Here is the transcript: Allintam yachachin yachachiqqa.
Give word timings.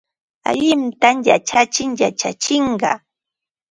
Allintam 0.49 1.17
yachachin 1.29 1.89
yachachiqqa. 2.01 2.91